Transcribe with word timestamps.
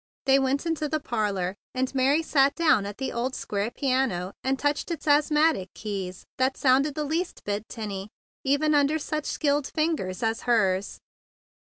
They 0.25 0.39
went 0.39 0.65
into 0.65 0.89
the 0.89 0.99
parlor; 0.99 1.53
and 1.75 1.93
Mary 1.93 2.23
sat 2.23 2.55
down 2.55 2.87
at 2.87 2.97
the 2.97 3.11
old 3.13 3.35
square 3.35 3.69
piano, 3.69 4.33
and 4.43 4.57
touched 4.57 4.89
its 4.89 5.07
asthmatic 5.07 5.69
keys 5.75 6.25
that 6.39 6.57
sounded 6.57 6.95
the 6.95 7.03
least 7.05 7.43
bit 7.43 7.69
tin 7.69 7.83
panny 7.89 8.09
even 8.43 8.73
under 8.73 8.97
such 8.97 9.25
skilled 9.27 9.67
fingers 9.75 10.23
as 10.23 10.41
hers. 10.49 10.99